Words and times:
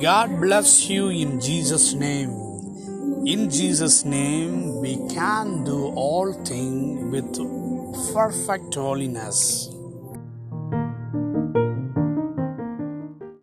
God 0.00 0.40
bless 0.40 0.88
you 0.88 1.08
in 1.08 1.40
Jesus' 1.40 1.92
name. 1.92 2.30
In 3.26 3.50
Jesus' 3.50 4.04
name, 4.04 4.80
we 4.80 4.96
can 5.08 5.64
do 5.64 5.92
all 5.94 6.32
things 6.44 7.12
with 7.12 7.34
perfect 8.14 8.74
holiness. 8.74 9.68